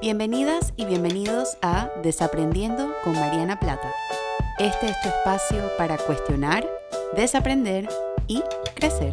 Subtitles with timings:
[0.00, 3.92] Bienvenidas y bienvenidos a Desaprendiendo con Mariana Plata.
[4.58, 6.66] Este es tu espacio para cuestionar,
[7.14, 7.86] desaprender
[8.26, 8.40] y
[8.74, 9.12] crecer.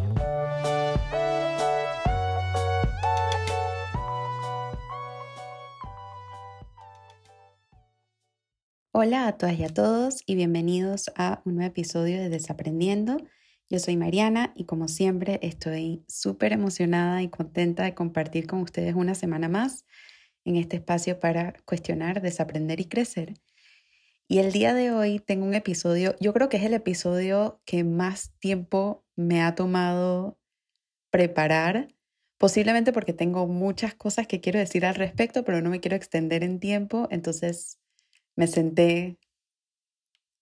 [8.92, 13.18] Hola a todas y a todos y bienvenidos a un nuevo episodio de Desaprendiendo.
[13.68, 18.94] Yo soy Mariana y como siempre estoy súper emocionada y contenta de compartir con ustedes
[18.94, 19.84] una semana más
[20.48, 23.34] en este espacio para cuestionar, desaprender y crecer.
[24.26, 27.84] Y el día de hoy tengo un episodio, yo creo que es el episodio que
[27.84, 30.38] más tiempo me ha tomado
[31.10, 31.88] preparar,
[32.38, 36.42] posiblemente porque tengo muchas cosas que quiero decir al respecto, pero no me quiero extender
[36.42, 37.78] en tiempo, entonces
[38.34, 39.18] me senté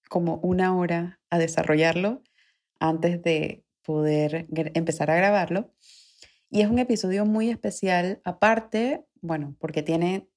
[0.08, 2.22] como una hora a desarrollarlo
[2.78, 5.72] antes de poder empezar a grabarlo.
[6.50, 10.28] Y es un episodio muy especial, aparte bueno, porque tiene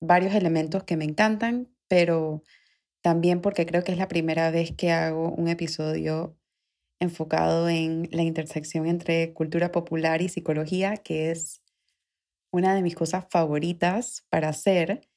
[0.00, 2.42] varios elementos que me encantan, pero
[3.00, 6.36] también porque creo que es la primera vez que hago un episodio
[7.00, 11.62] enfocado en la intersección entre cultura popular y psicología, que es
[12.50, 15.08] una de mis cosas favoritas para hacer.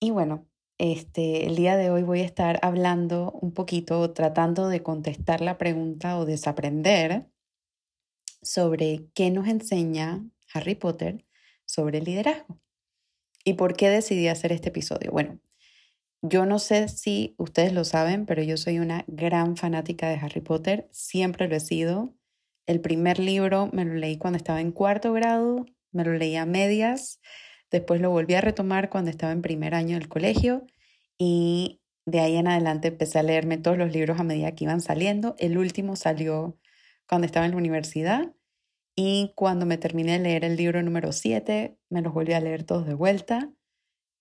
[0.00, 4.82] Y bueno, este, el día de hoy voy a estar hablando un poquito, tratando de
[4.82, 7.28] contestar la pregunta o desaprender
[8.44, 11.24] sobre qué nos enseña Harry Potter
[11.64, 12.60] sobre el liderazgo.
[13.44, 15.10] ¿Y por qué decidí hacer este episodio?
[15.10, 15.40] Bueno,
[16.22, 20.40] yo no sé si ustedes lo saben, pero yo soy una gran fanática de Harry
[20.40, 22.14] Potter, siempre lo he sido.
[22.66, 26.46] El primer libro me lo leí cuando estaba en cuarto grado, me lo leí a
[26.46, 27.20] medias,
[27.70, 30.66] después lo volví a retomar cuando estaba en primer año del colegio
[31.18, 34.80] y de ahí en adelante empecé a leerme todos los libros a medida que iban
[34.80, 35.34] saliendo.
[35.38, 36.58] El último salió
[37.08, 38.34] cuando estaba en la universidad
[38.96, 42.64] y cuando me terminé de leer el libro número 7, me los volví a leer
[42.64, 43.50] todos de vuelta.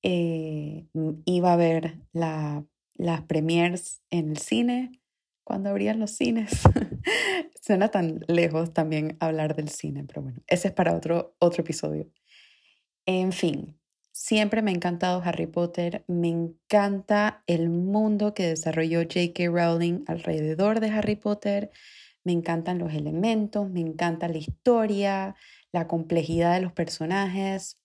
[0.02, 5.00] Eh, mm, iba a ver la, las premiers en el cine,
[5.44, 6.62] cuando abrían los cines.
[7.62, 12.10] Suena tan lejos también hablar del cine, pero bueno, ese es para otro, otro episodio.
[13.06, 13.78] En fin,
[14.12, 19.50] siempre me ha encantado Harry Potter, me encanta el mundo que desarrolló J.K.
[19.50, 21.72] Rowling alrededor de Harry Potter
[22.24, 25.36] me encantan los elementos, me encanta la historia,
[25.72, 27.80] la complejidad de los personajes,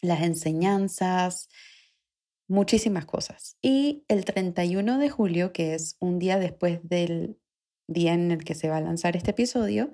[0.00, 1.48] las enseñanzas,
[2.48, 3.56] muchísimas cosas.
[3.62, 7.38] Y el 31 de julio, que es un día después del
[7.86, 9.92] día en el que se va a lanzar este episodio,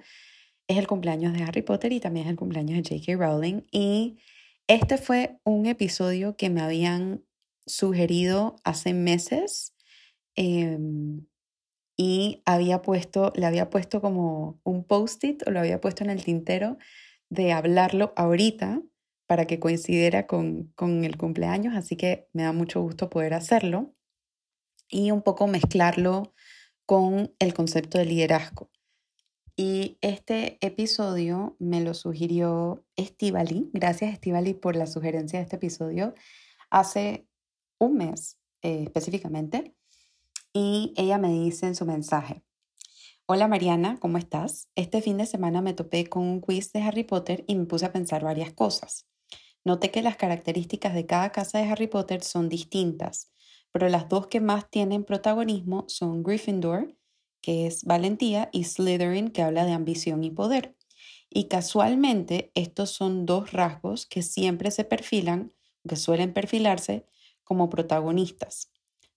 [0.68, 3.16] es el cumpleaños de Harry Potter y también es el cumpleaños de J.K.
[3.16, 3.62] Rowling.
[3.70, 4.18] Y
[4.66, 7.24] este fue un episodio que me habían
[7.66, 9.74] sugerido hace meses.
[10.36, 11.26] Em,
[11.96, 16.24] y había puesto, le había puesto como un post-it o lo había puesto en el
[16.24, 16.76] tintero
[17.28, 18.82] de hablarlo ahorita
[19.26, 23.94] para que coincidiera con, con el cumpleaños, así que me da mucho gusto poder hacerlo
[24.88, 26.34] y un poco mezclarlo
[26.86, 28.70] con el concepto de liderazgo.
[29.56, 33.70] Y este episodio me lo sugirió Estivali.
[33.72, 36.14] Gracias Estivali por la sugerencia de este episodio
[36.70, 37.28] hace
[37.78, 39.76] un mes eh, específicamente
[40.56, 42.44] y ella me dice en su mensaje,
[43.26, 44.68] Hola Mariana, ¿cómo estás?
[44.76, 47.86] Este fin de semana me topé con un quiz de Harry Potter y me puse
[47.86, 49.08] a pensar varias cosas.
[49.64, 53.32] Noté que las características de cada casa de Harry Potter son distintas,
[53.72, 56.94] pero las dos que más tienen protagonismo son Gryffindor,
[57.40, 60.76] que es valentía, y Slytherin, que habla de ambición y poder.
[61.30, 65.52] Y casualmente estos son dos rasgos que siempre se perfilan,
[65.88, 67.06] que suelen perfilarse
[67.42, 68.73] como protagonistas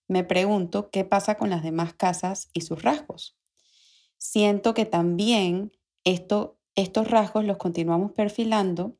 [0.08, 3.36] me pregunto qué pasa con las demás casas y sus rasgos.
[4.16, 5.72] Siento que también
[6.04, 8.96] esto, estos rasgos los continuamos perfilando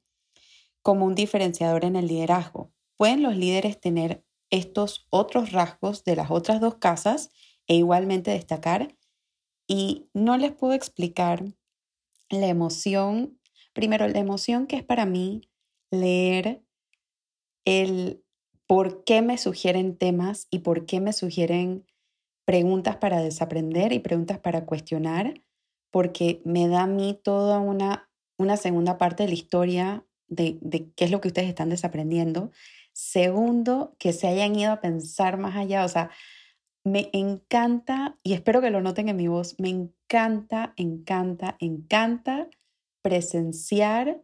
[0.82, 2.72] como un diferenciador en el liderazgo.
[2.96, 7.30] ¿Pueden los líderes tener estos otros rasgos de las otras dos casas
[7.66, 8.96] e igualmente destacar?
[9.66, 11.44] Y no les puedo explicar
[12.30, 13.38] la emoción,
[13.72, 15.42] primero la emoción que es para mí
[15.90, 16.62] leer
[17.64, 18.22] el
[18.68, 21.86] por qué me sugieren temas y por qué me sugieren
[22.44, 25.42] preguntas para desaprender y preguntas para cuestionar,
[25.90, 30.92] porque me da a mí toda una, una segunda parte de la historia de, de
[30.92, 32.50] qué es lo que ustedes están desaprendiendo.
[32.92, 36.10] Segundo, que se hayan ido a pensar más allá, o sea,
[36.84, 42.48] me encanta, y espero que lo noten en mi voz, me encanta, encanta, encanta
[43.00, 44.20] presenciar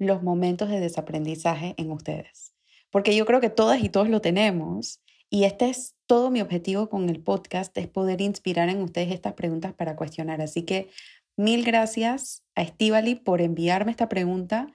[0.00, 2.53] los momentos de desaprendizaje en ustedes
[2.94, 5.00] porque yo creo que todas y todos lo tenemos.
[5.28, 9.32] Y este es todo mi objetivo con el podcast, es poder inspirar en ustedes estas
[9.32, 10.40] preguntas para cuestionar.
[10.40, 10.90] Así que
[11.36, 14.68] mil gracias a Estivali por enviarme esta pregunta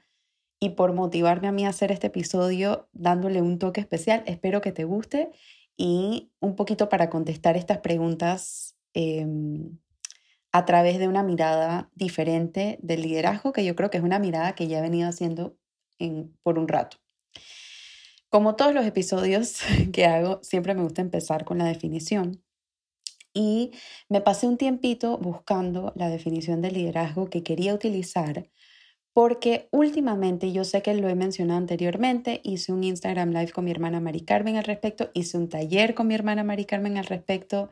[0.59, 4.23] y por motivarme a mí a hacer este episodio dándole un toque especial.
[4.25, 5.31] Espero que te guste
[5.77, 9.77] y un poquito para contestar estas preguntas em,
[10.51, 14.55] a través de una mirada diferente del liderazgo, que yo creo que es una mirada
[14.55, 15.55] que ya he venido haciendo
[16.43, 16.97] por un rato.
[18.29, 19.57] Como todos los episodios
[19.93, 22.43] que hago, siempre me gusta empezar con la definición.
[23.33, 23.71] Y
[24.09, 28.49] me pasé un tiempito buscando la definición de liderazgo que quería utilizar
[29.13, 33.71] porque últimamente yo sé que lo he mencionado anteriormente, hice un Instagram Live con mi
[33.71, 37.69] hermana Mari Carmen al respecto, hice un taller con mi hermana Mari Carmen al respecto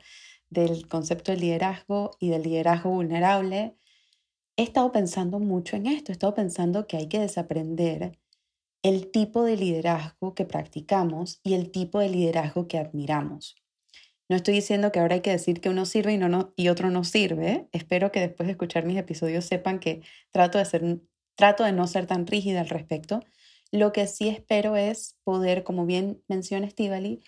[0.50, 3.77] del concepto de liderazgo y del liderazgo vulnerable.
[4.57, 8.18] He estado pensando mucho en esto, he estado pensando que hay que desaprender
[8.83, 13.56] el tipo de liderazgo que practicamos y el tipo de liderazgo que admiramos.
[14.29, 16.89] No estoy diciendo que ahora hay que decir que uno sirve y, no, y otro
[16.89, 17.69] no sirve.
[17.71, 20.01] Espero que después de escuchar mis episodios sepan que
[20.31, 21.00] trato de, ser,
[21.35, 23.21] trato de no ser tan rígida al respecto.
[23.71, 27.21] Lo que sí espero es poder, como bien menciona Estivali,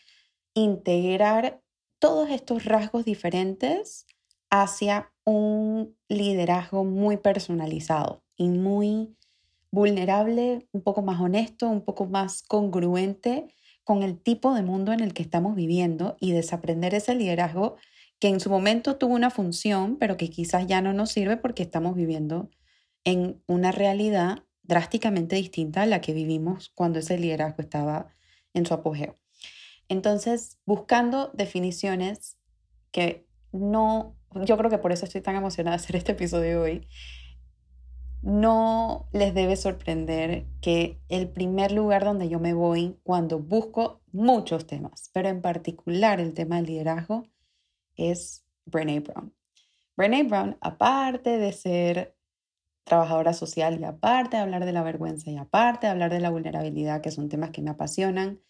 [0.54, 1.62] integrar
[2.00, 4.06] todos estos rasgos diferentes
[4.50, 9.16] hacia un liderazgo muy personalizado y muy
[9.72, 13.48] vulnerable, un poco más honesto, un poco más congruente
[13.84, 17.76] con el tipo de mundo en el que estamos viviendo y desaprender ese liderazgo
[18.20, 21.64] que en su momento tuvo una función, pero que quizás ya no nos sirve porque
[21.64, 22.50] estamos viviendo
[23.04, 28.14] en una realidad drásticamente distinta a la que vivimos cuando ese liderazgo estaba
[28.54, 29.16] en su apogeo.
[29.88, 32.38] Entonces, buscando definiciones
[32.92, 36.88] que no, yo creo que por eso estoy tan emocionada de hacer este episodio hoy,
[38.22, 44.68] no les debe sorprender que el primer lugar donde yo me voy cuando busco muchos
[44.68, 47.28] temas, pero en particular el tema del liderazgo,
[47.96, 49.34] es Brené Brown.
[49.96, 52.16] Brené Brown, aparte de ser
[52.84, 56.30] trabajadora social y aparte de hablar de la vergüenza y aparte de hablar de la
[56.30, 58.42] vulnerabilidad, que son temas que me apasionan,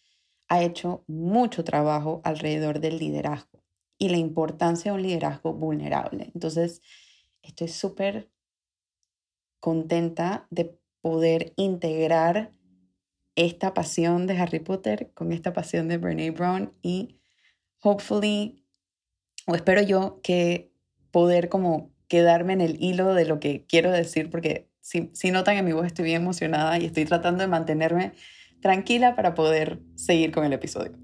[0.48, 3.64] ha hecho mucho trabajo alrededor del liderazgo
[3.98, 6.32] y la importancia de un liderazgo vulnerable.
[6.34, 6.82] Entonces,
[7.42, 8.32] estoy súper
[9.60, 12.52] contenta de poder integrar
[13.36, 17.20] esta pasión de Harry Potter con esta pasión de Brene Brown y
[17.82, 18.66] hopefully,
[19.46, 20.72] o espero yo que
[21.12, 25.58] poder como quedarme en el hilo de lo que quiero decir, porque si, si notan
[25.58, 28.14] en mi voz estoy bien emocionada y estoy tratando de mantenerme
[28.62, 30.98] tranquila para poder seguir con el episodio.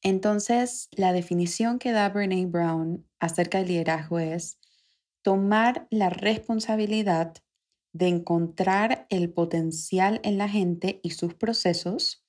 [0.00, 4.58] Entonces, la definición que da Brene Brown acerca del liderazgo es
[5.22, 7.34] tomar la responsabilidad
[7.92, 12.24] de encontrar el potencial en la gente y sus procesos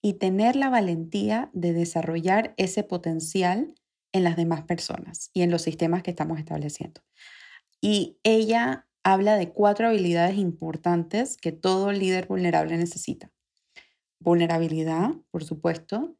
[0.00, 3.74] y tener la valentía de desarrollar ese potencial
[4.12, 7.02] en las demás personas y en los sistemas que estamos estableciendo.
[7.80, 13.32] Y ella habla de cuatro habilidades importantes que todo líder vulnerable necesita.
[14.20, 16.16] Vulnerabilidad, por supuesto,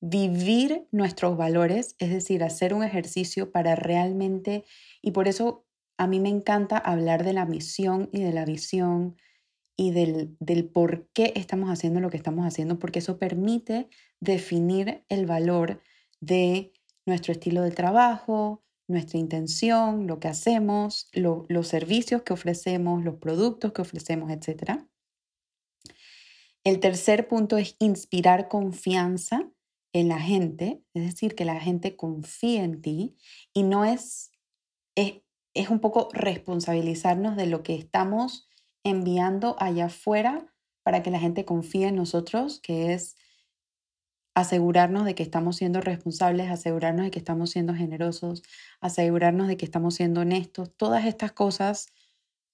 [0.00, 4.64] vivir nuestros valores, es decir, hacer un ejercicio para realmente,
[5.02, 5.65] y por eso
[5.98, 9.16] a mí me encanta hablar de la misión y de la visión
[9.76, 13.88] y del, del por qué estamos haciendo lo que estamos haciendo, porque eso permite
[14.20, 15.82] definir el valor
[16.20, 16.72] de
[17.06, 23.72] nuestro estilo de trabajo, nuestra intención, lo que hacemos, los servicios que ofrecemos, los productos
[23.72, 24.84] que ofrecemos, etc.
[26.64, 29.50] El tercer punto es inspirar confianza
[29.92, 33.16] en la gente, es decir, que la gente confíe en ti
[33.52, 34.30] y no es,
[34.94, 35.22] es,
[35.56, 38.48] es un poco responsabilizarnos de lo que estamos
[38.84, 40.46] enviando allá afuera
[40.82, 43.16] para que la gente confíe en nosotros, que es
[44.34, 48.42] asegurarnos de que estamos siendo responsables, asegurarnos de que estamos siendo generosos,
[48.80, 50.70] asegurarnos de que estamos siendo honestos.
[50.76, 51.88] Todas estas cosas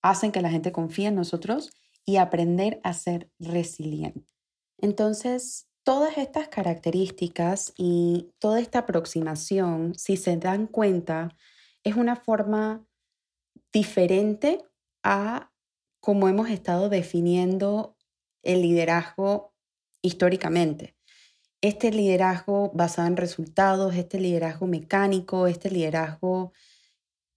[0.00, 1.72] hacen que la gente confíe en nosotros
[2.04, 4.24] y aprender a ser resiliente.
[4.78, 11.36] Entonces, todas estas características y toda esta aproximación, si se dan cuenta,
[11.84, 12.86] es una forma
[13.72, 14.64] diferente
[15.02, 15.52] a
[16.00, 17.96] cómo hemos estado definiendo
[18.42, 19.54] el liderazgo
[20.02, 20.96] históricamente.
[21.60, 26.52] Este liderazgo basado en resultados, este liderazgo mecánico, este liderazgo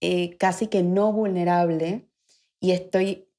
[0.01, 2.09] eh, casi que no vulnerable,
[2.59, 3.29] y estoy,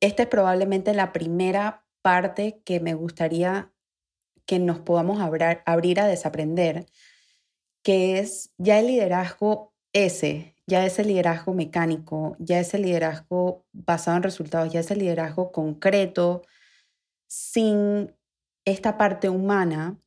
[0.00, 3.72] esta es probablemente la primera parte que me gustaría
[4.46, 6.86] que nos podamos abrir a desaprender,
[7.82, 14.22] que es ya el liderazgo ese, ya ese liderazgo mecánico, ya ese liderazgo basado en
[14.24, 16.42] resultados, ya ese liderazgo concreto,
[17.28, 18.12] sin
[18.64, 19.98] esta parte humana,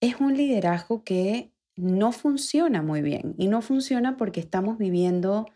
[0.00, 3.34] es un liderazgo que no funciona muy bien.
[3.38, 5.46] Y no funciona porque estamos viviendo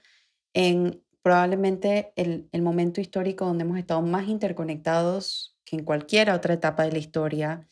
[0.52, 6.84] en probablemente el, momento histórico donde hemos estado más interconectados que en cualquier otra etapa
[6.84, 7.66] de la historia.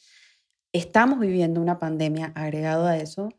[0.72, 3.30] Estamos viviendo una pandemia agregado a eso.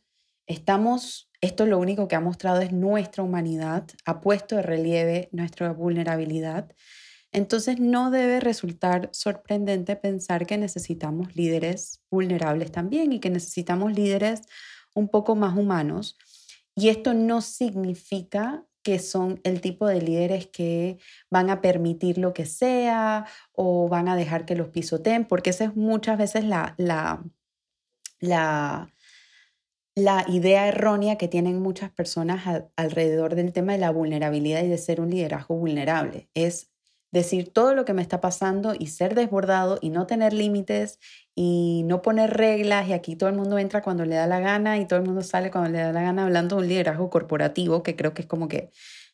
[0.49, 5.71] Estamos, esto lo único que ha mostrado es nuestra humanidad, ha puesto de relieve nuestra
[5.71, 6.75] vulnerabilidad.
[7.31, 14.41] Entonces no debe resultar sorprendente pensar que necesitamos líderes vulnerables también y que necesitamos líderes
[14.95, 16.17] un poco más humanos.
[16.73, 20.97] Y esto no significa que son el tipo de líderes que
[21.29, 25.65] van a permitir lo que sea o van a dejar que los pisoteen, porque esa
[25.65, 27.23] es muchas veces la, la,
[28.19, 28.91] la,
[29.99, 34.77] la idea errónea que tienen muchas personas alrededor del tema de la vulnerabilidad y de
[34.77, 36.29] ser un liderazgo vulnerable.
[36.33, 36.71] Es
[37.11, 40.99] decir todo lo que me está pasando y ser desbordado y no tener límites
[41.35, 44.77] y no poner reglas y aquí todo el mundo entra cuando le da la gana
[44.77, 47.83] y todo el mundo sale cuando le da la gana hablando de un liderazgo corporativo,
[47.83, 48.69] que creo que es como que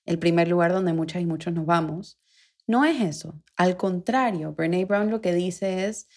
[0.05, 2.19] el primer lugar donde muchas y muchos nos vamos.
[2.67, 3.41] No es eso.
[3.55, 6.07] Al contrario, Brene Brown lo que dice es,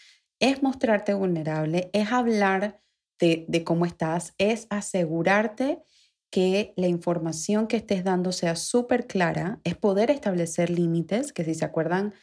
[0.41, 2.81] es mostrarte vulnerable, es hablar
[3.19, 5.83] de, cómo estás, es asegurarte
[6.31, 11.55] que la información que estés dando sea súper clara, es poder establecer límites, que si
[11.55, 12.15] se acuerdan,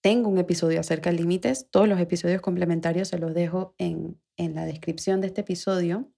[0.00, 4.54] tengo un episodio acerca de límites, todos los episodios complementarios se los dejo en, en
[4.54, 6.12] la descripción de este episodio.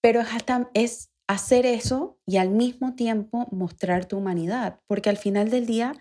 [0.00, 5.50] Pero hasta, es hacer eso y al mismo tiempo mostrar tu humanidad, porque al final
[5.50, 5.92] del día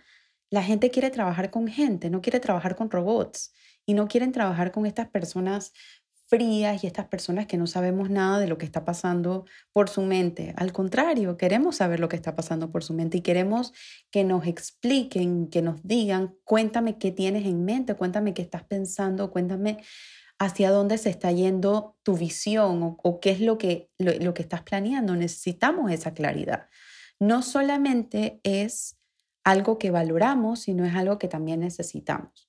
[0.51, 3.51] la gente quiere trabajar con gente, no quiere trabajar con robots
[3.85, 5.73] y no quieren trabajar con estas personas
[6.29, 10.03] frías y estas personas que no sabemos nada de lo que está pasando por su
[10.03, 10.53] mente.
[10.57, 13.73] Al contrario, queremos saber lo que está pasando por su mente y queremos
[14.11, 19.31] que nos expliquen, que nos digan, cuéntame qué tienes en mente, cuéntame qué estás pensando,
[19.31, 19.79] cuéntame
[20.37, 24.61] hacia dónde se está yendo tu visión o, qué es lo que, lo que estás
[24.61, 25.15] planeando.
[25.15, 26.69] Necesitamos esa claridad.
[27.19, 28.97] No solamente es
[29.43, 32.48] algo que valoramos, sino es algo que también necesitamos.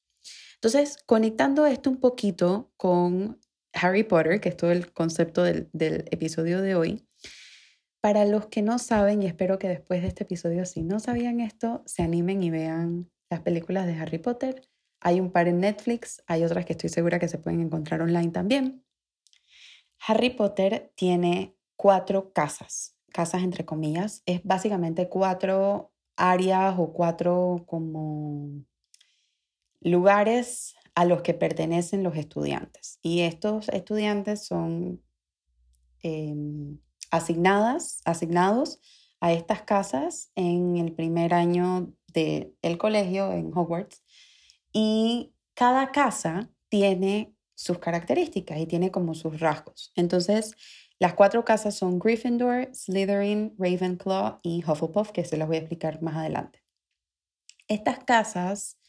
[0.63, 3.41] Entonces, conectando esto un poquito con
[3.73, 7.09] Harry Potter, que es todo el concepto del, episodio de hoy.
[8.03, 11.41] Para los que no saben, y espero que después de este episodio, si no sabían
[11.41, 14.69] esto, se animen y vean las películas de Harry Potter.
[15.01, 18.31] Hay un par en Netflix, hay otras que estoy segura que se pueden encontrar online
[18.31, 18.85] también.
[20.07, 28.63] Harry Potter tiene cuatro casas, casas entre comillas, es básicamente cuatro áreas o cuatro como
[29.81, 32.99] lugares a los que pertenecen los estudiantes.
[33.03, 35.03] Y estos estudiantes son
[36.03, 36.79] em,
[37.11, 38.81] asignadas, asignados
[39.21, 44.03] a estas casas en el primer año del colegio en Hogwarts.
[44.73, 49.93] Y cada casa tiene sus características y tiene como sus rasgos.
[49.95, 50.57] Entonces,
[50.99, 56.03] las cuatro casas son Gryffindor, Slytherin, Ravenclaw y Hufflepuff, que se las voy a explicar
[56.03, 56.63] más adelante.
[57.69, 58.80] Estas casas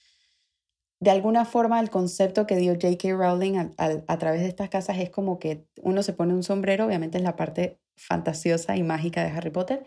[1.01, 3.13] de alguna forma el concepto que dio J.K.
[3.15, 7.17] Rowling a, través de estas casas es como que uno se pone un sombrero, obviamente
[7.17, 9.83] es la parte fantasiosa y mágica de Harry Potter,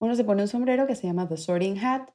[0.00, 2.10] uno se pone un sombrero que se llama The Sorting Hat.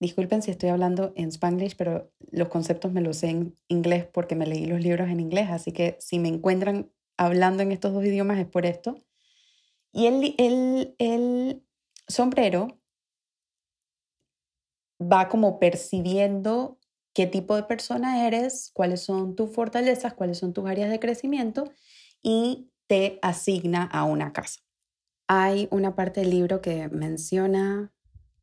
[0.00, 4.34] Disculpen si estoy hablando en spanglish, pero los conceptos me los sé en inglés porque
[4.34, 8.04] me leí los libros en inglés, así que si me encuentran hablando en estos dos
[8.04, 8.98] idiomas es por esto.
[9.92, 11.62] Y el, el, el
[12.08, 12.80] sombrero
[15.00, 16.77] va como percibiendo
[17.18, 21.64] qué tipo de persona eres, cuáles son tus fortalezas, cuáles son tus áreas de crecimiento
[22.22, 24.60] y te asigna a una casa.
[25.26, 27.92] Hay una parte del libro que menciona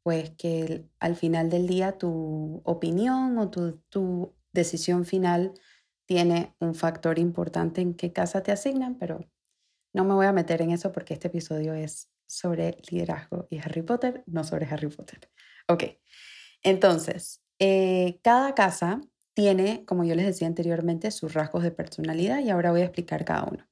[0.04, 5.54] pues que al final del día tu opinión o tu, tu decisión final
[6.06, 9.22] tiene un factor importante en qué casa te asignan, pero
[9.94, 13.84] no me voy a meter en eso porque este episodio es sobre liderazgo y Harry
[13.84, 15.32] Potter, no sobre Harry Potter.
[15.70, 15.84] Ok,
[16.62, 19.02] entonces, eh, cada casa
[19.34, 23.26] tiene, como yo les decía anteriormente, sus rasgos de personalidad y ahora voy a explicar
[23.26, 23.66] cada uno.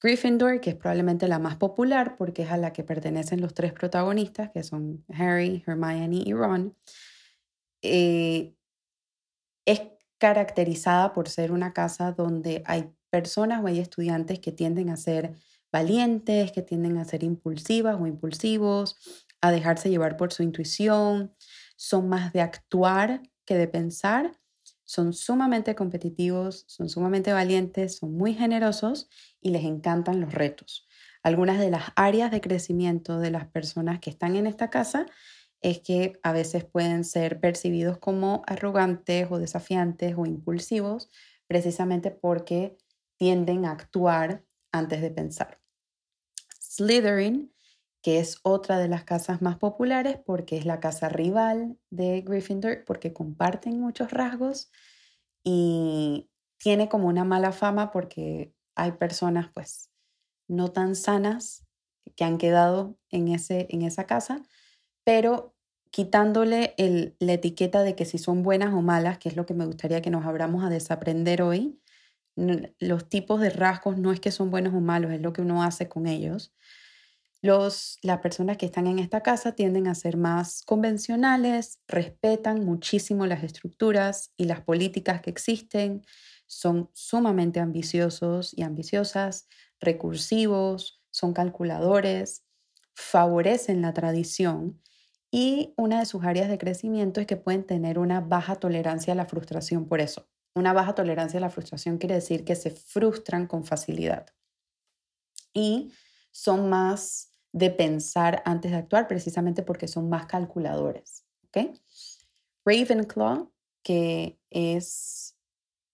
[0.00, 3.72] Gryffindor, que es probablemente la más popular porque es a la que pertenecen los tres
[3.72, 6.76] protagonistas, que son Harry, Hermione y Ron,
[7.82, 8.54] eh,
[9.66, 9.82] es
[10.18, 15.34] caracterizada por ser una casa donde hay personas o hay estudiantes que tienden a ser
[15.72, 18.96] valientes, que tienden a ser impulsivas o impulsivos,
[19.40, 21.34] a dejarse llevar por su intuición,
[21.76, 24.38] son más de actuar que de pensar,
[24.84, 29.08] son sumamente competitivos, son sumamente valientes, son muy generosos
[29.40, 30.88] y les encantan los retos.
[31.22, 35.06] Algunas de las áreas de crecimiento de las personas que están en esta casa
[35.60, 41.10] es que a veces pueden ser percibidos como arrogantes o desafiantes o impulsivos,
[41.48, 42.76] precisamente porque
[43.16, 45.58] tienden a actuar antes de pensar.
[46.60, 47.52] Slytherin
[48.06, 52.84] que es otra de las casas más populares porque es la casa rival de Gryffindor,
[52.84, 54.70] porque comparten muchos rasgos
[55.42, 59.90] y tiene como una mala fama porque hay personas pues
[60.46, 61.66] no tan sanas
[62.14, 64.40] que han quedado en, ese, en esa casa,
[65.02, 65.56] pero
[65.90, 66.76] quitándole
[67.18, 70.00] la etiqueta de que si son buenas o malas, que es lo que me gustaría
[70.00, 71.80] que nos abramos a desaprender hoy,
[72.36, 75.64] los tipos de rasgos no es que son buenos o malos, es lo que uno
[75.64, 76.54] hace con ellos.
[77.46, 83.44] Las personas que están en esta casa tienden a ser más convencionales, respetan muchísimo las
[83.44, 86.04] estructuras y las políticas que existen,
[86.46, 89.48] son sumamente ambiciosos y ambiciosas,
[89.80, 92.44] recursivos, son calculadores,
[92.94, 94.82] favorecen la tradición
[95.30, 99.16] y una de sus áreas de crecimiento es que pueden tener una baja tolerancia a
[99.16, 100.28] la frustración por eso.
[100.54, 104.26] Una baja tolerancia a la frustración quiere decir que se frustran con facilidad
[105.52, 105.92] y
[106.32, 111.24] son más de pensar antes de actuar precisamente porque son más calculadores.
[112.66, 113.50] Ravenclaw,
[113.82, 115.38] que es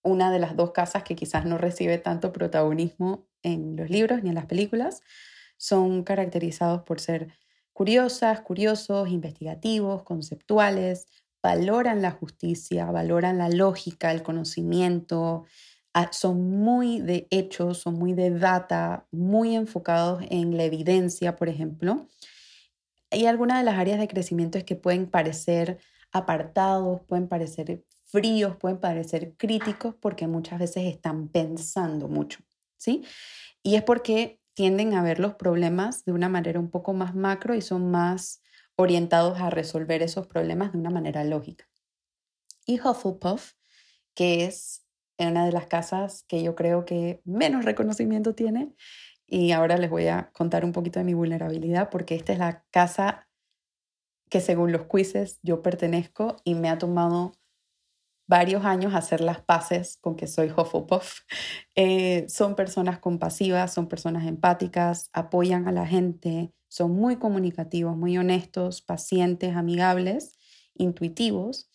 [0.03, 4.31] una de las dos casas que quizás no recibe tanto protagonismo en los libros ni
[4.31, 5.03] en las películas,
[5.57, 7.33] son caracterizados por ser
[7.73, 11.07] curiosas, curiosos, investigativos, conceptuales,
[11.45, 15.45] valoran la justicia, valoran la lógica, el conocimiento,
[16.13, 22.07] son muy de hechos, son muy de data, muy enfocados en la evidencia, por ejemplo.
[23.11, 25.79] Y algunas de las áreas de crecimiento es que pueden parecer
[26.13, 32.41] apartados, pueden parecer fríos, pueden parecer críticos porque muchas veces están pensando mucho,
[32.77, 33.05] ¿sí?
[33.63, 37.55] Y es porque tienden a ver los problemas de una manera un poco más macro
[37.55, 38.43] y son más
[38.77, 41.69] orientados a resolver esos problemas de una manera lógica.
[42.67, 43.53] Y Hufflepuff,
[44.15, 44.82] que es
[45.19, 48.75] una de las casas que yo creo que menos reconocimiento tiene,
[49.33, 52.65] y ahora les voy a contar un poquito de mi vulnerabilidad porque esta es la
[52.71, 53.29] casa
[54.29, 57.33] que según los quizzes yo pertenezco y me ha tomado
[58.27, 61.21] varios años hacer las paces con que soy Hufflepuff.
[61.75, 68.19] Eh, son personas compasivas, son personas empáticas, apoyan a la gente, son muy comunicativos, muy
[68.19, 70.37] honestos, pacientes, amigables,
[70.75, 71.71] intuitivos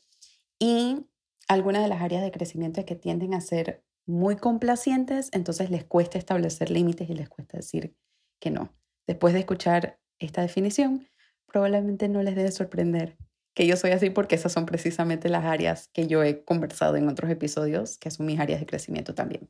[0.59, 1.07] y
[1.47, 5.83] algunas de las áreas de crecimiento es que tienden a ser muy complacientes, entonces les
[5.83, 7.95] cuesta establecer límites y les cuesta decir
[8.39, 8.73] que no.
[9.05, 11.07] Después de escuchar esta definición,
[11.45, 13.17] probablemente no les debe sorprender
[13.57, 17.09] que yo soy así porque esas son precisamente las áreas que yo he conversado en
[17.09, 19.49] otros episodios, que son mis áreas de crecimiento también.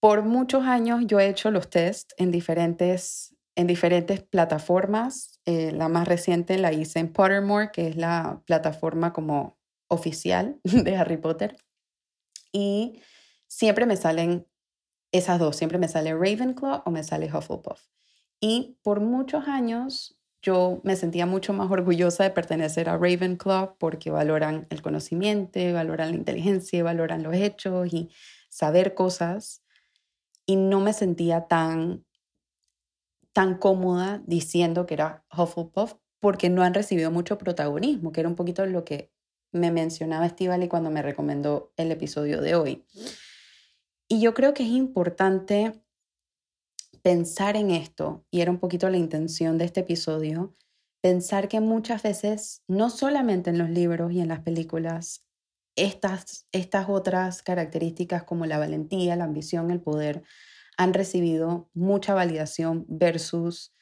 [0.00, 5.40] Por muchos años yo he hecho los test en diferentes, en diferentes plataformas.
[5.44, 9.57] Eh, la más reciente la hice en Pottermore, que es la plataforma como
[9.88, 11.56] oficial de Harry Potter.
[12.52, 13.02] Y
[13.46, 14.46] siempre me salen
[15.12, 17.88] esas dos, siempre me sale Ravenclaw o me sale Hufflepuff.
[18.40, 24.10] Y por muchos años yo me sentía mucho más orgullosa de pertenecer a Ravenclaw porque
[24.10, 28.10] valoran el conocimiento, valoran la inteligencia, valoran los hechos y
[28.48, 29.64] saber cosas.
[30.46, 32.04] Y no me sentía tan,
[33.32, 38.36] tan cómoda diciendo que era Hufflepuff porque no han recibido mucho protagonismo, que era un
[38.36, 39.12] poquito lo que
[39.52, 42.84] me mencionaba Estivali cuando me recomendó el episodio de hoy.
[44.08, 45.82] Y yo creo que es importante
[47.02, 50.54] pensar en esto, y era un poquito la intención de este episodio,
[51.00, 55.24] pensar que muchas veces, no solamente en los libros y en las películas,
[55.76, 60.24] estas, estas otras características como la valentía, la ambición, el poder,
[60.76, 63.74] han recibido mucha validación versus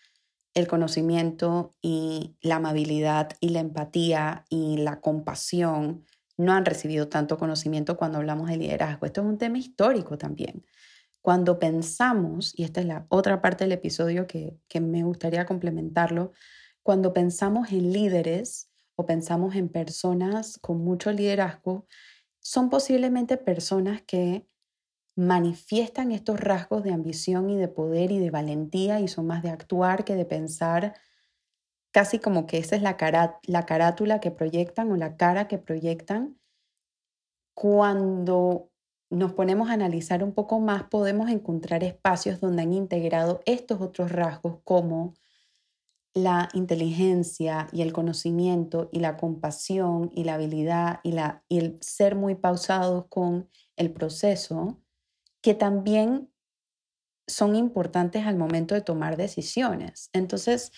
[0.56, 6.06] el conocimiento y la amabilidad y la empatía y la compasión
[6.38, 9.04] no han recibido tanto conocimiento cuando hablamos de liderazgo.
[9.04, 10.64] Esto es un tema histórico también.
[11.20, 16.32] Cuando pensamos, y esta es la otra parte del episodio que, que me gustaría complementarlo,
[16.82, 21.86] cuando pensamos en líderes o pensamos en personas con mucho liderazgo,
[22.40, 24.46] son posiblemente personas que
[25.16, 29.50] manifiestan estos rasgos de ambición y de poder y de valentía y son más de
[29.50, 30.94] actuar que de pensar,
[31.90, 35.58] casi como que esa es la, cara, la carátula que proyectan o la cara que
[35.58, 36.38] proyectan.
[37.54, 38.70] Cuando
[39.08, 44.12] nos ponemos a analizar un poco más, podemos encontrar espacios donde han integrado estos otros
[44.12, 45.14] rasgos como
[46.12, 51.78] la inteligencia y el conocimiento y la compasión y la habilidad y, la, y el
[51.82, 54.78] ser muy pausados con el proceso,
[55.46, 56.28] que también
[57.28, 60.10] son importantes al momento de tomar decisiones.
[60.12, 60.72] Entonces,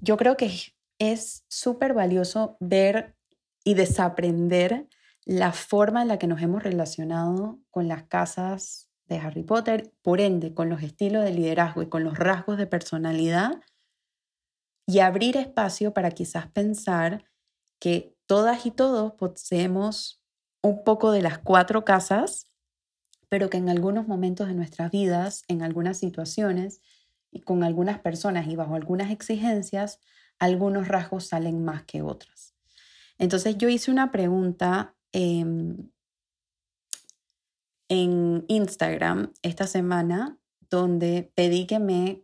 [0.00, 0.50] yo creo que
[0.98, 3.18] es súper valioso ver
[3.64, 4.88] y desaprender
[5.26, 10.22] la forma en la que nos hemos relacionado con las casas de Harry Potter, por
[10.22, 13.60] ende, con los estilos de liderazgo y con los rasgos de personalidad
[14.86, 17.26] y abrir espacio para quizás pensar
[17.78, 20.22] que todas y todos poseemos
[20.62, 22.48] un poco de las cuatro casas,
[23.28, 26.80] pero que en algunos momentos de nuestras vidas, en algunas situaciones
[27.30, 30.00] y con algunas personas y bajo algunas exigencias,
[30.38, 32.54] algunos rasgos salen más que otras.
[33.18, 35.90] Entonces yo hice una pregunta em,
[37.88, 40.38] en Instagram esta semana
[40.70, 42.22] donde pedí que me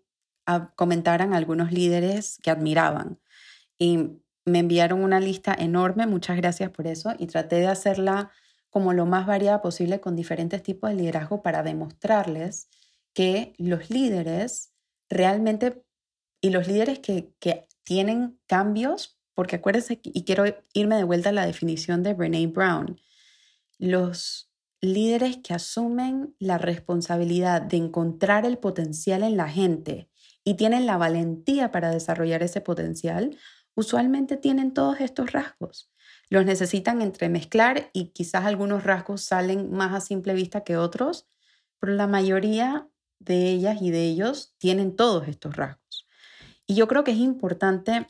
[0.77, 3.19] comentaran algunos líderes que admiraban.
[3.79, 8.31] Y me enviaron una lista enorme, muchas gracias por eso, y traté de hacerla
[8.75, 12.69] como lo más variada posible con diferentes tipos de liderazgo para demostrarles
[13.13, 14.73] que los líderes
[15.09, 15.85] realmente,
[16.41, 21.33] y los líderes que, que tienen cambios, porque acuérdense, y quiero irme de vuelta a
[21.33, 23.01] la definición de Brene Brown,
[23.79, 30.11] los líderes que asumen la responsabilidad de encontrar el potencial en la gente
[30.43, 33.39] y tienen la valentía para desarrollar ese potencial,
[33.77, 35.94] usualmente tienen todos estos rasgos.
[36.31, 41.29] Los necesitan entremezclar y quizás algunos rasgos salen más a simple vista que otros,
[41.79, 46.07] pero la mayoría de ellas y de ellos tienen todos estos rasgos.
[46.67, 48.07] Y yo creo que es importante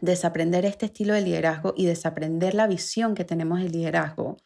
[0.00, 4.36] desaprender este estilo de liderazgo y desaprender la visión que tenemos del liderazgo,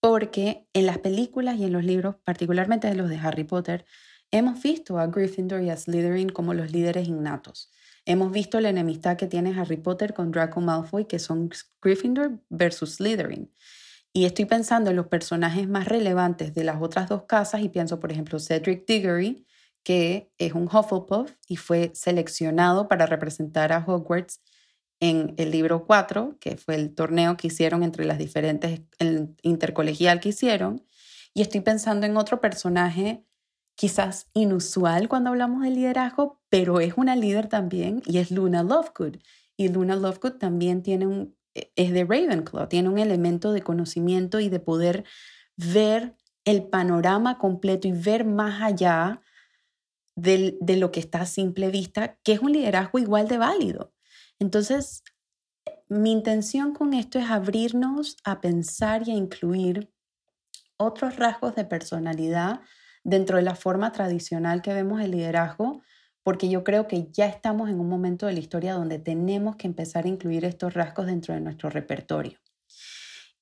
[0.00, 3.86] porque en las películas y en los libros, particularmente de los de Harry Potter,
[4.30, 7.70] hemos visto a Gryffindor y a Slytherin como los líderes innatos.
[8.04, 12.96] Hemos visto la enemistad que tiene Harry Potter con Draco Malfoy, que son Gryffindor versus
[12.96, 13.52] Slytherin.
[14.12, 18.00] Y estoy pensando en los personajes más relevantes de las otras dos casas y pienso,
[18.00, 19.46] por ejemplo, Cedric Diggory,
[19.84, 24.42] que es un Hufflepuff y fue seleccionado para representar a Hogwarts
[25.00, 30.20] en el libro 4, que fue el torneo que hicieron entre las diferentes, el intercolegial
[30.20, 30.86] que hicieron.
[31.34, 33.24] Y estoy pensando en otro personaje
[33.74, 39.16] quizás inusual cuando hablamos de liderazgo, pero es una líder también y es Luna Lovegood.
[39.56, 44.48] Y Luna Lovegood también tiene un, es de Ravenclaw, tiene un elemento de conocimiento y
[44.48, 45.04] de poder
[45.56, 49.20] ver el panorama completo y ver más allá
[50.16, 53.92] de, de lo que está a simple vista, que es un liderazgo igual de válido.
[54.38, 55.04] Entonces,
[55.88, 59.92] mi intención con esto es abrirnos a pensar y a incluir
[60.76, 62.60] otros rasgos de personalidad
[63.04, 65.82] dentro de la forma tradicional que vemos el liderazgo,
[66.22, 69.66] porque yo creo que ya estamos en un momento de la historia donde tenemos que
[69.66, 72.38] empezar a incluir estos rasgos dentro de nuestro repertorio.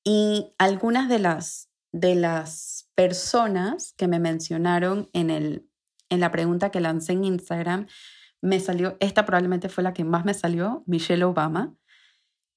[0.02, 5.68] Y algunas de las, de las personas que me mencionaron en, el,
[6.08, 7.86] en la pregunta que lancé en Instagram
[8.40, 11.74] me salió, esta probablemente fue la que más me salió, Michelle Obama.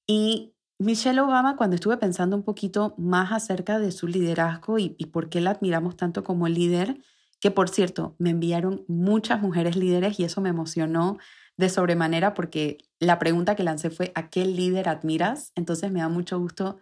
[0.06, 5.28] Y Michelle Obama, cuando estuve pensando un poquito más acerca de su liderazgo y, por
[5.28, 6.98] qué la admiramos tanto como líder,
[7.40, 11.18] que por cierto, me enviaron muchas mujeres líderes y eso me emocionó
[11.56, 15.52] de sobremanera porque la pregunta que lancé fue ¿a qué líder admiras?
[15.54, 16.78] Entonces me da mucho gusto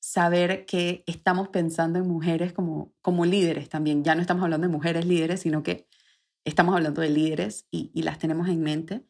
[0.00, 4.04] saber que estamos pensando en mujeres como, como líderes también.
[4.04, 5.88] Ya no estamos hablando de mujeres líderes, sino que
[6.44, 9.04] estamos hablando de líderes y, las tenemos en mente.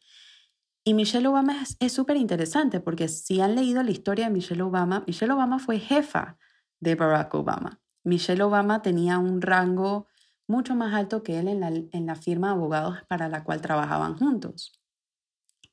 [0.89, 5.03] Y Michelle Obama es súper interesante porque si han leído la historia de Michelle Obama,
[5.05, 6.39] Michelle Obama fue jefa
[6.79, 7.79] de Barack Obama.
[8.03, 10.07] Michelle Obama tenía un rango
[10.47, 13.61] mucho más alto que él en la, en la firma de abogados para la cual
[13.61, 14.81] trabajaban juntos.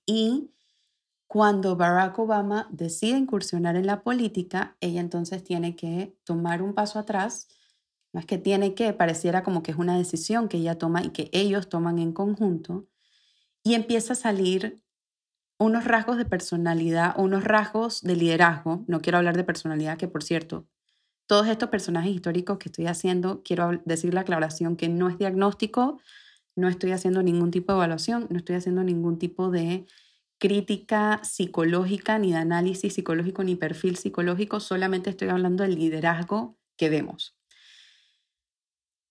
[0.04, 0.50] Y
[1.26, 6.98] cuando Barack Obama decide incursionar en la política, ella entonces tiene que tomar un paso
[6.98, 7.48] atrás
[8.12, 11.08] no es que tiene que, pareciera como que es una decisión que ella toma y
[11.08, 12.86] que ellos toman en conjunto.
[13.62, 14.82] Y empieza a salir
[15.58, 18.84] unos rasgos de personalidad, unos rasgos de liderazgo.
[18.88, 20.66] No quiero hablar de personalidad, que por cierto,
[21.26, 26.00] todos estos personajes históricos que estoy haciendo, quiero decir la aclaración que no es diagnóstico,
[26.56, 29.86] no estoy haciendo ningún tipo de evaluación, no estoy haciendo ningún tipo de
[30.38, 36.90] crítica psicológica, ni de análisis psicológico, ni perfil psicológico, solamente estoy hablando del liderazgo que
[36.90, 37.35] vemos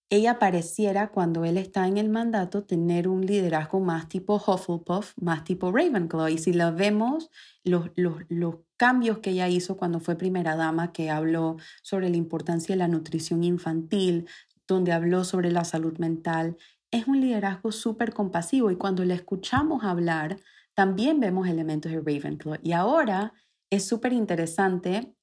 [0.10, 5.44] ella pareciera, cuando él está en el mandato, tener un liderazgo más tipo Hufflepuff, más
[5.44, 6.28] tipo Ravenclaw.
[6.30, 7.32] Y si lo vemos,
[7.64, 12.18] los, los, los cambios que ella hizo cuando fue primera dama, que habló sobre la
[12.18, 14.28] importancia de la nutrición infantil,
[14.68, 16.58] donde habló sobre la salud mental,
[16.92, 18.70] es un liderazgo súper compasivo.
[18.70, 20.40] Y cuando le escuchamos hablar,
[20.76, 22.60] también vemos elementos de Ravenclaw.
[22.62, 23.34] Y ahora
[23.72, 25.16] es súper interesante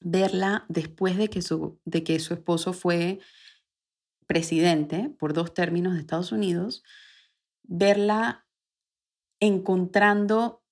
[0.00, 3.20] verla después de que su, de que su esposo fue
[4.30, 6.84] presidente por dos términos de Estados Unidos,
[7.64, 8.46] verla
[9.40, 10.62] encontrando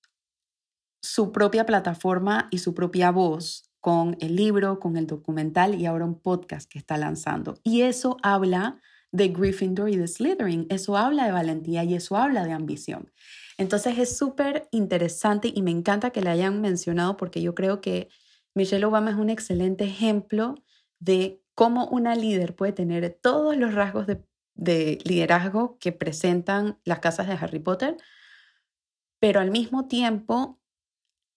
[1.01, 6.05] su propia plataforma y su propia voz con el libro, con el documental y ahora
[6.05, 7.59] un podcast que está lanzando.
[7.61, 8.79] Y eso habla
[9.11, 13.11] de Gryffindor y de Slytherin, eso habla de valentía y eso habla de ambición.
[13.57, 18.07] Entonces es súper interesante y me encanta que la hayan mencionado porque yo creo que
[18.55, 20.55] Michelle Obama es un excelente ejemplo
[21.01, 26.99] de cómo una líder puede tener todos los rasgos de, de liderazgo que presentan las
[26.99, 27.97] casas de Harry Potter,
[29.19, 30.61] pero al mismo tiempo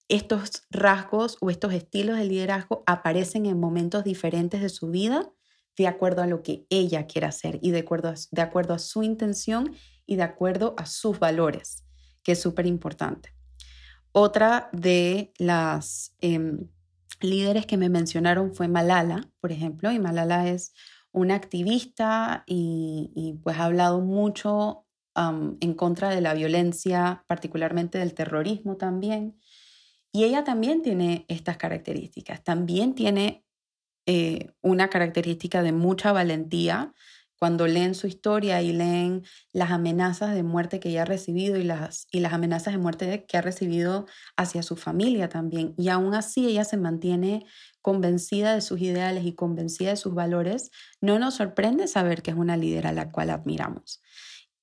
[0.06, 5.28] estos rasgos o estos estilos de liderazgo aparecen en momentos diferentes de su vida
[5.76, 8.78] de acuerdo a lo que ella quiere hacer y de acuerdo a, de acuerdo a
[8.78, 9.74] su intención
[10.06, 11.84] y de acuerdo a sus valores,
[12.22, 13.34] que es súper importante.
[14.12, 16.68] Otra de las em,
[17.24, 20.72] líderes que me mencionaron fue Malala, por ejemplo, y Malala es
[21.12, 28.76] una activista y, pues ha hablado mucho en contra de la violencia, particularmente del terrorismo
[28.76, 29.38] también.
[30.10, 33.44] Y ella también tiene estas características, también tiene
[34.06, 36.92] eh, una característica de mucha valentía.
[37.42, 41.64] Cuando leen su historia y leen las amenazas de muerte que ella ha recibido y
[41.64, 45.74] las, y las amenazas de muerte que ha recibido hacia su familia también.
[45.76, 47.44] Y aún así ella se mantiene
[47.80, 52.36] convencida de sus ideales y convencida de sus valores, no nos sorprende saber que es
[52.36, 54.00] una líder a la cual admiramos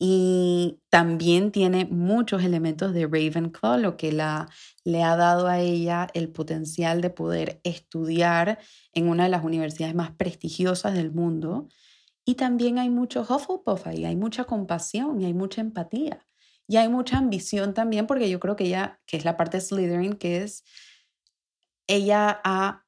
[0.01, 4.47] y también tiene muchos elementos de Ravenclaw, lo que la,
[4.85, 8.59] le ha dado a ella el potencial de poder estudiar
[8.93, 11.67] en una de las universidades más prestigiosas del mundo.
[12.29, 16.27] Y también hay mucho Hufflepuff ahí, hay mucha compasión y hay mucha empatía.
[16.67, 19.61] Y hay mucha ambición también, porque yo creo que ella, que es la parte de
[19.61, 20.63] Slytherin, que es,
[21.87, 22.85] ella ha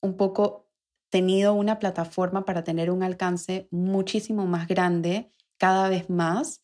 [0.00, 0.72] un poco
[1.08, 6.60] tenido una plataforma para tener un alcance muchísimo más grande cada vez más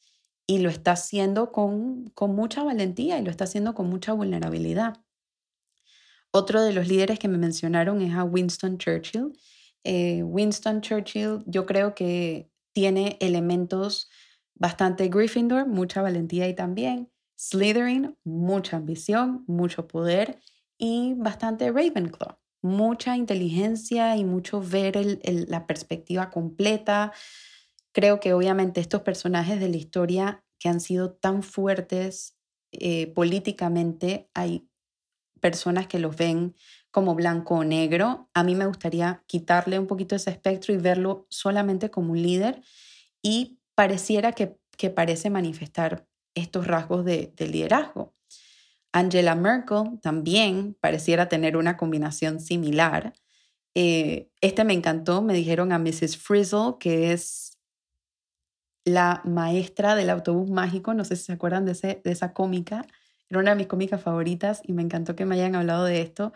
[0.49, 4.95] y lo está haciendo con, con mucha valentía y lo está haciendo con mucha vulnerabilidad.
[6.33, 9.33] Otro de los líderes que me mencionaron es a Winston Churchill.
[9.87, 14.11] Eh, Winston Churchill yo creo que tiene elementos
[14.55, 20.41] bastante Gryffindor, mucha valentía y también Slytherin, mucha ambición, mucho poder
[20.77, 27.13] y bastante Ravenclaw, mucha inteligencia y mucho ver la perspectiva completa,
[27.97, 32.37] Creo que obviamente estos personajes de la historia que han sido tan fuertes
[32.71, 34.69] eh, políticamente, hay
[35.41, 36.55] personas que los ven
[36.97, 38.31] como blanco o negro.
[38.33, 42.63] A mí me gustaría quitarle un poquito ese espectro y verlo solamente como un líder
[43.21, 48.15] y pareciera que, que parece manifestar estos rasgos de, liderazgo.
[48.93, 53.13] Angela Merkel también pareciera tener una combinación similar.
[53.75, 56.17] Eh, este me encantó, me dijeron a Mrs.
[56.17, 57.59] Frizzle, que es
[58.87, 62.87] la maestra del autobús mágico, no sé si se acuerdan de, ese, de esa cómica,
[63.29, 66.33] era una de mis cómicas favoritas y me encantó que me hayan hablado de esto,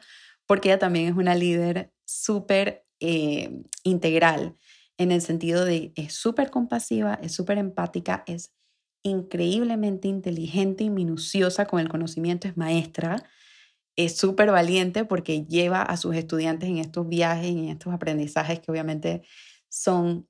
[0.51, 4.57] porque ella también es una líder súper eh, integral,
[4.99, 8.53] en el sentido de es súper compasiva, es súper empática, es
[9.05, 13.23] increíblemente inteligente y minuciosa con el conocimiento, es maestra,
[13.95, 18.59] es súper valiente porque lleva a sus estudiantes en estos viajes y en estos aprendizajes
[18.59, 19.23] que obviamente
[19.69, 20.29] son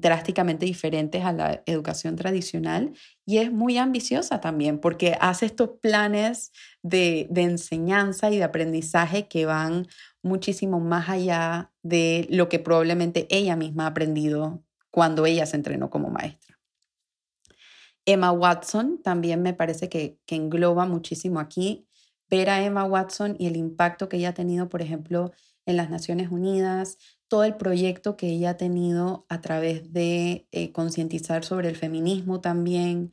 [0.00, 2.92] drásticamente diferentes a la educación tradicional
[3.24, 9.46] y es muy ambiciosa también porque hace estos planes de, enseñanza y de aprendizaje que
[9.46, 9.86] van
[10.22, 15.90] muchísimo más allá de lo que probablemente ella misma ha aprendido cuando ella se entrenó
[15.90, 16.58] como maestra.
[18.04, 21.88] Emma Watson también me parece que, que engloba muchísimo aquí.
[22.28, 25.32] Ver a Emma Watson y el impacto que ella ha tenido, por ejemplo,
[25.64, 30.72] en las Naciones Unidas, todo el proyecto que ella ha tenido a través de eh,
[30.72, 33.12] concientizar sobre el feminismo también,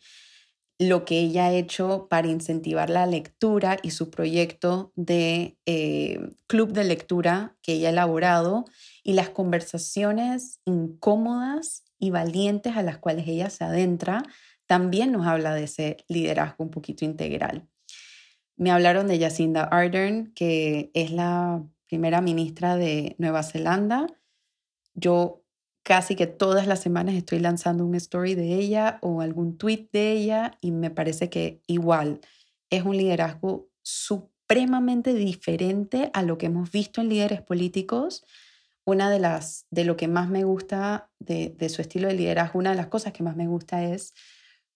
[0.79, 6.73] lo que ella ha hecho para incentivar la lectura y su proyecto de eh, club
[6.73, 8.65] de lectura que ella ha elaborado
[9.03, 14.23] y las conversaciones incómodas y valientes a las cuales ella se adentra,
[14.65, 17.67] también nos habla de ese liderazgo un poquito integral.
[18.55, 24.07] Me hablaron de Jacinda Ardern, que es la primera ministra de Nueva Zelanda.
[24.95, 25.43] Yo
[25.83, 30.11] casi que todas las semanas estoy lanzando un story de ella o algún tweet de
[30.11, 32.19] ella y me parece que igual
[32.71, 38.25] es un liderazgo supremamente diferente a lo que hemos visto en líderes políticos.
[38.85, 42.57] Una de las de lo que más me gusta de, de su estilo de liderazgo,
[42.57, 44.15] una de las cosas que más me gusta es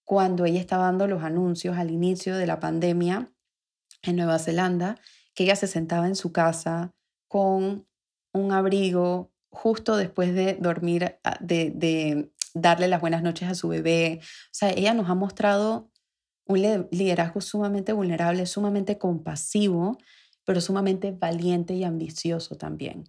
[0.03, 3.33] cuando ella estaba dando los anuncios al inicio de la pandemia
[4.03, 4.99] en Nueva Zelanda,
[5.33, 6.93] que ella se sentaba en su casa
[7.27, 7.87] con
[8.33, 14.19] un abrigo justo después de dormir, ah, de, darle las buenas noches a su bebé.
[14.21, 15.91] O sea, ella nos ha mostrado
[16.45, 19.97] un liderazgo sumamente vulnerable, sumamente compasivo,
[20.45, 23.03] pero sumamente valiente y ambicioso también.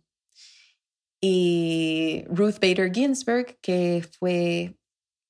[1.20, 4.76] Y Ruth Bader Ginsburg, que fue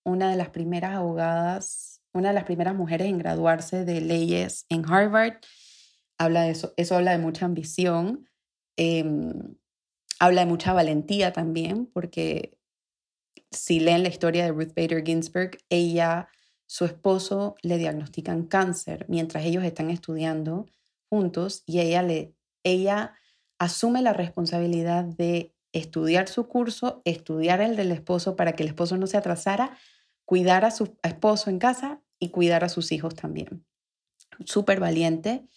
[0.05, 4.85] una de las primeras abogadas una de las primeras mujeres en graduarse de leyes en
[4.91, 5.35] Harvard.
[6.19, 8.28] Habla de eso, eso habla de mucha ambición,
[8.79, 9.57] em,
[10.19, 12.59] habla de mucha valentía también, porque
[13.51, 16.29] si leen la historia de Ruth Bader Ginsburg, ella,
[16.67, 20.67] su esposo le diagnostican cáncer mientras ellos están estudiando
[21.09, 23.15] juntos y ella, le, ella
[23.59, 28.97] asume la responsabilidad de estudiar su curso, estudiar el del esposo para que el esposo
[28.97, 29.77] no se atrasara,
[30.25, 33.65] cuidar a su esposo en casa y cuidar a sus hijos también.
[34.45, 35.49] Súper valiente,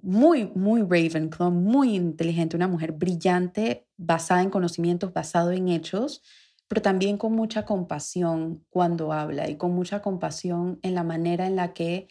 [0.00, 6.22] muy, muy Ravenclaw, muy inteligente, una mujer brillante, basada en conocimientos, basado en hechos,
[6.68, 11.56] pero también con mucha compasión cuando habla y con mucha compasión en la manera en
[11.56, 12.08] la que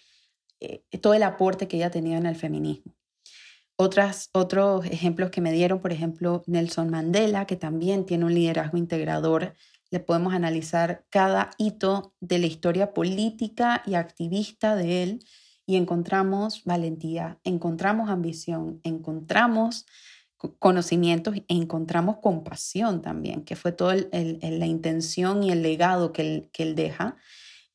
[0.59, 2.93] eh, todo el aporte que ella tenía en el feminismo.
[3.79, 8.77] Otras, otros ejemplos que me dieron, por ejemplo, Nelson Mandela, que también tiene un liderazgo
[8.77, 9.53] integrador.
[9.91, 15.19] Le podemos analizar cada hito de la historia política y activista de él
[15.67, 19.85] y encontramos valentía, encontramos ambición, encontramos
[20.59, 26.49] conocimientos e encontramos compasión también, que fue toda la intención y el legado que él,
[26.53, 27.17] que él deja.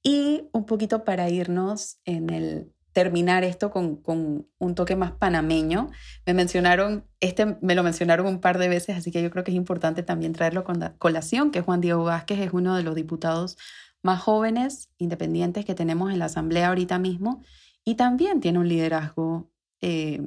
[0.03, 5.91] Y un poquito para irnos en el terminar esto con, con, un toque más panameño.
[6.27, 9.51] Me mencionaron, este me lo mencionaron un par de veces, así que yo creo que
[9.51, 13.57] es importante también traerlo con colación, que Juan Diego Vázquez es uno de los diputados
[14.03, 17.43] más jóvenes, independientes que tenemos en la Asamblea ahorita mismo,
[17.85, 20.23] y también tiene un liderazgo eh,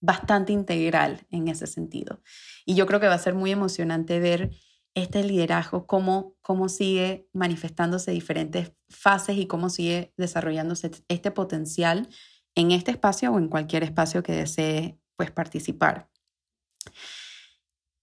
[0.00, 2.22] bastante integral en ese sentido.
[2.64, 4.50] Y yo creo que va a ser muy emocionante ver
[4.94, 12.08] este liderazgo, cómo, cómo sigue manifestándose diferentes fases y cómo sigue desarrollándose este potencial
[12.54, 16.10] en este espacio o en cualquier espacio que desee pues, participar.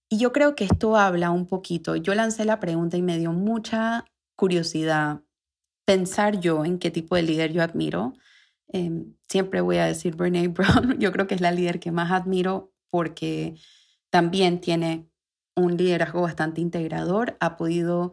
[0.08, 3.32] Y yo creo que esto habla un poquito, yo lancé la pregunta y me dio
[3.32, 4.06] mucha
[4.36, 5.20] curiosidad
[5.84, 8.14] pensar yo en qué tipo de líder yo admiro.
[8.68, 12.12] Em, siempre voy a decir Brene Brown, yo creo que es la líder que más
[12.12, 13.56] admiro porque
[14.10, 15.08] también tiene
[15.56, 18.12] un liderazgo bastante integrador, ha podido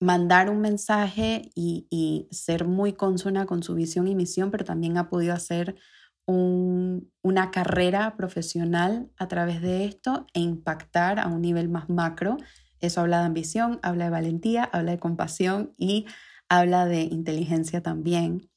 [0.00, 5.08] mandar un mensaje y, ser muy consona con su visión y misión, pero también ha
[5.08, 5.76] podido hacer
[6.26, 12.38] una carrera profesional a través de esto e impactar a un nivel más macro.
[12.80, 16.06] Eso habla de ambición, habla de valentía, habla de compasión y
[16.48, 18.50] habla de inteligencia también.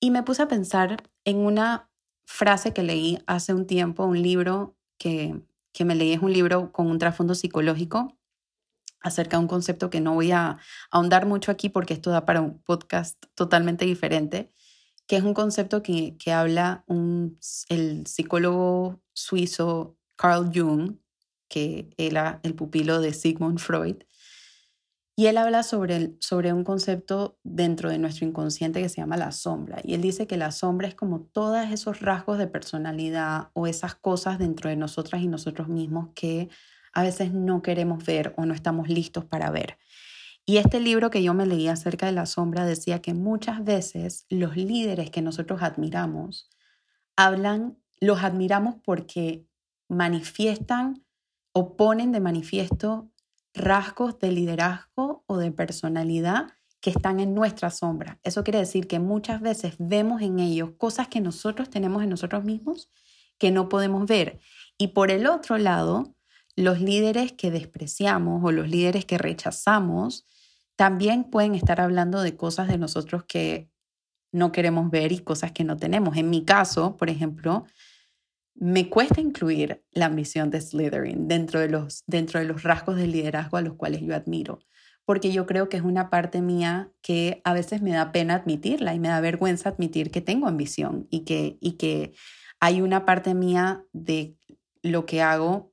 [0.00, 1.90] Y me puse a pensar en una
[2.26, 5.42] frase que leí hace un tiempo, un libro que
[5.78, 8.18] que me leí es un libro con un trasfondo psicológico
[9.00, 10.58] acerca de un concepto que no voy a
[10.90, 14.52] ahondar mucho aquí porque esto da para un podcast totalmente diferente,
[15.06, 20.96] que es un concepto que, que habla un, el psicólogo suizo Carl Jung,
[21.48, 23.98] que era el pupilo de Sigmund Freud,
[25.18, 29.32] y él habla sobre, sobre un concepto dentro de nuestro inconsciente que se llama la
[29.32, 29.80] sombra.
[29.82, 33.96] Y él dice que la sombra es como todos esos rasgos de personalidad o esas
[33.96, 36.50] cosas dentro de nosotras y nosotros mismos que
[36.92, 39.76] a veces no queremos ver o no estamos listos para ver.
[40.46, 44.24] Y este libro que yo me leí acerca de la sombra decía que muchas veces
[44.28, 46.48] los líderes que nosotros admiramos
[47.16, 49.48] hablan, los admiramos porque
[49.88, 51.04] manifiestan
[51.50, 53.10] o ponen de manifiesto
[53.54, 56.48] rasgos de liderazgo o de personalidad
[56.80, 58.18] que están en nuestra sombra.
[58.22, 62.44] Eso quiere decir que muchas veces vemos en ellos cosas que nosotros tenemos en nosotros
[62.44, 62.90] mismos
[63.38, 64.40] que no podemos ver.
[64.76, 66.14] Y por el otro lado,
[66.56, 70.26] los líderes que despreciamos o los líderes que rechazamos
[70.76, 73.70] también pueden estar hablando de cosas de nosotros que
[74.32, 76.16] no queremos ver y cosas que no tenemos.
[76.16, 77.64] En mi caso, por ejemplo,
[78.60, 83.12] me cuesta incluir la ambición de Slytherin dentro de, los, dentro de los rasgos del
[83.12, 84.58] liderazgo a los cuales yo admiro,
[85.04, 88.94] porque yo creo que es una parte mía que a veces me da pena admitirla
[88.94, 92.14] y me da vergüenza admitir que tengo ambición y que, y que
[92.60, 94.36] hay una parte mía de
[94.82, 95.72] lo que hago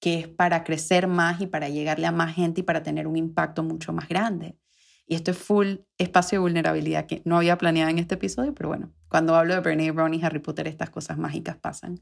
[0.00, 3.16] que es para crecer más y para llegarle a más gente y para tener un
[3.16, 4.58] impacto mucho más grande.
[5.06, 8.68] Y esto es full espacio de vulnerabilidad que no había planeado en este episodio, pero
[8.68, 12.00] bueno, cuando hablo de Bernie Brown y Harry Potter, estas cosas mágicas pasan.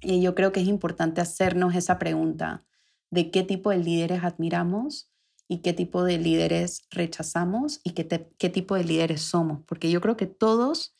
[0.00, 2.64] Y yo creo que es importante hacernos esa pregunta
[3.10, 5.10] de qué tipo de líderes admiramos
[5.48, 10.00] y qué tipo de líderes rechazamos y qué, qué tipo de líderes somos, porque yo
[10.00, 10.94] creo que todos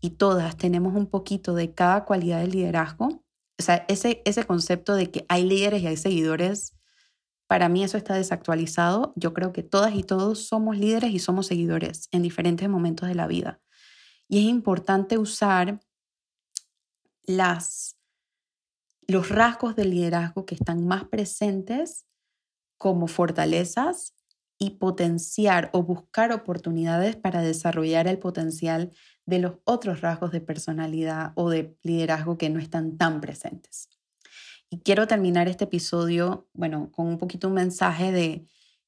[0.00, 3.24] y todas tenemos un poquito de cada cualidad de liderazgo.
[3.58, 6.74] O sea, ese, ese concepto de que hay líderes y hay seguidores
[7.50, 9.12] para mí eso está desactualizado.
[9.16, 13.16] Yo creo que todas y todos somos líderes y somos seguidores en diferentes momentos de
[13.16, 13.60] la vida.
[14.30, 15.80] Y es importante usar
[17.24, 17.96] las,
[19.08, 22.06] los rasgos del liderazgo que están más presentes
[22.78, 24.14] como fortalezas
[24.56, 28.92] y potenciar o buscar oportunidades para desarrollar el potencial
[29.26, 33.88] de los otros rasgos de personalidad o de liderazgo que no están tan presentes.
[34.68, 38.46] Y quiero terminar este episodio, bueno, con un poquito un mensaje de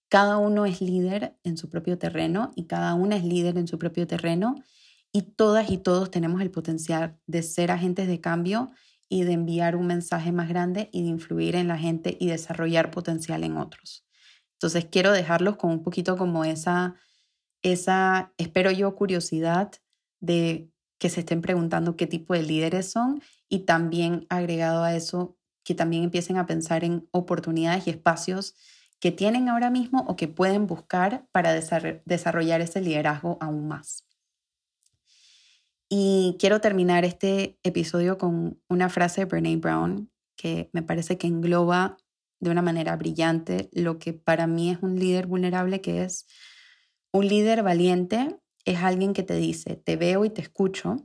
[0.09, 3.77] cada uno es líder en su propio terreno y cada una es líder en su
[3.77, 4.55] propio terreno
[5.13, 8.71] y todas y todos tenemos el potencial de ser agentes de cambio
[9.09, 12.91] y de enviar un mensaje más grande y de influir en la gente y desarrollar
[12.91, 14.07] potencial en otros.
[14.55, 16.95] Entonces quiero dejarlos con un poquito como esa,
[17.63, 19.71] esa, espero yo, curiosidad
[20.21, 25.37] de que se estén preguntando qué tipo de líderes son y también agregado a eso,
[25.65, 28.55] que también empiecen a pensar en oportunidades y espacios
[28.99, 34.07] que tienen ahora mismo o que pueden buscar para desarrollar ese liderazgo aún más.
[35.95, 41.27] Y quiero terminar este episodio con una frase de Brene Brown que me parece que
[41.27, 41.99] engloba
[42.41, 46.25] de una manera brillante lo que para mí es un líder vulnerable, que es
[47.13, 50.97] un líder valiente, es alguien que te dice, te veo y te escucho,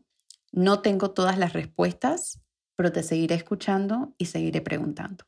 [0.54, 2.40] no tengo todas las respuestas,
[2.78, 5.26] pero te seguiré escuchando y seguiré preguntando.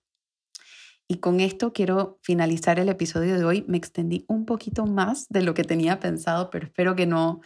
[1.05, 3.65] Y con esto quiero finalizar el episodio de hoy.
[3.67, 7.41] Me extendí un poquito más de lo que tenía pensado, pero espero que no,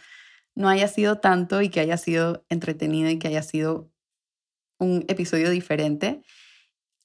[0.54, 3.90] no haya sido tanto y que haya sido entretenido y que haya sido
[4.78, 6.22] un episodio diferente.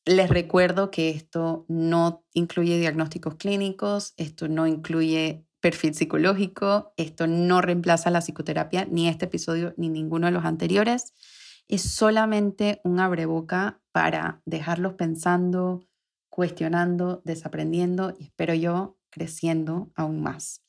[0.05, 7.61] Les recuerdo que esto no incluye diagnósticos clínicos, esto no incluye perfil psicológico, esto no
[7.61, 11.13] reemplaza la psicoterapia, ni este episodio ni ninguno de los anteriores.
[11.67, 15.85] Es solamente un abreboca para dejarlos pensando,
[16.29, 20.63] cuestionando, desaprendiendo y espero yo creciendo aún más.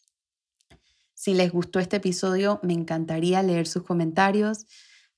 [1.20, 4.64] Si les gustó este episodio, me encantaría leer sus comentarios.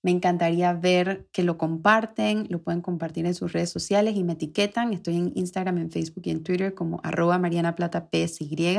[0.03, 4.33] Me encantaría ver que lo comparten, lo pueden compartir en sus redes sociales y me
[4.33, 4.93] etiquetan.
[4.93, 8.79] Estoy en Instagram, en Facebook y en Twitter como arroba Mariana Plata PSY.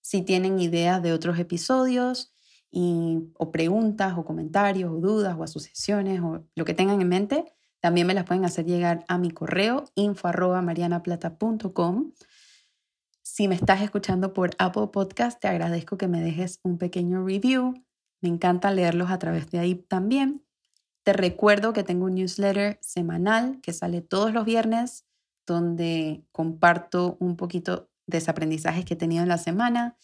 [0.00, 2.34] Si tienen ideas de otros episodios
[2.72, 7.44] y, o preguntas o comentarios o dudas o asociaciones o lo que tengan en mente,
[7.78, 12.10] también me las pueden hacer llegar a mi correo info arroba marianaplata.com.
[13.34, 17.82] Si me estás escuchando por Apple Podcast, te agradezco que me dejes un pequeño review
[18.20, 20.44] me encanta leerlos a través de ahí también.
[21.02, 25.06] Te recuerdo que tengo un newsletter semanal que sale todos los viernes,
[25.46, 29.96] donde comparto un poquito de aprendizajes que he tenido en la semana,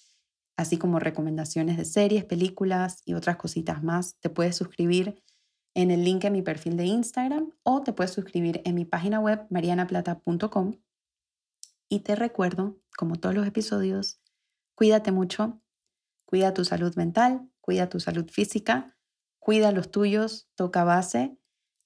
[0.56, 4.16] así como recomendaciones de series, películas y otras cositas más.
[4.20, 5.22] Te puedes suscribir
[5.74, 9.20] en el link en mi perfil de Instagram o te puedes suscribir en mi página
[9.20, 10.78] web marianaplata.com.
[11.88, 14.20] Y te recuerdo, como todos los episodios,
[14.74, 15.62] cuídate mucho,
[16.26, 18.96] cuida tu salud mental, cuida tu salud física,
[19.38, 21.38] cuida los tuyos, toca base.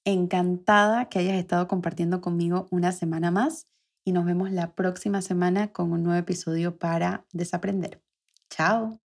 [0.05, 3.69] Encantada que hayas estado compartiendo conmigo una semana más
[4.03, 8.03] y nos vemos la próxima semana con un nuevo episodio para desaprender.
[8.49, 8.99] Chao.